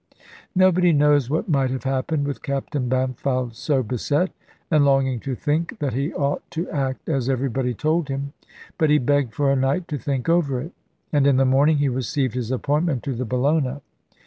Nobody 0.55 0.93
knows 0.93 1.29
what 1.29 1.47
might 1.47 1.69
have 1.69 1.83
happened 1.83 2.25
with 2.25 2.41
Captain 2.41 2.89
Bampfylde 2.89 3.53
so 3.53 3.83
beset, 3.83 4.31
and 4.71 4.83
longing 4.83 5.19
to 5.19 5.35
think 5.35 5.77
that 5.77 5.93
he 5.93 6.11
ought 6.15 6.41
to 6.49 6.67
act 6.71 7.07
as 7.07 7.29
everybody 7.29 7.75
told 7.75 8.07
him: 8.09 8.33
but 8.79 8.89
he 8.89 8.97
begged 8.97 9.35
for 9.35 9.51
a 9.51 9.55
night 9.55 9.87
to 9.89 9.99
think 9.99 10.27
over 10.27 10.59
it; 10.59 10.71
and 11.13 11.27
in 11.27 11.37
the 11.37 11.45
morning 11.45 11.77
he 11.77 11.87
received 11.87 12.33
his 12.33 12.49
appointment 12.49 13.03
to 13.03 13.13
the 13.13 13.25
Bellona. 13.25 13.81